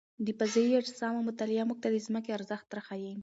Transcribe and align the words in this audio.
د 0.25 0.27
فضايي 0.39 0.73
اجسامو 0.81 1.25
مطالعه 1.29 1.63
موږ 1.67 1.77
ته 1.83 1.87
د 1.91 1.95
ځمکې 2.07 2.29
ارزښت 2.37 2.67
راښيي. 2.75 3.13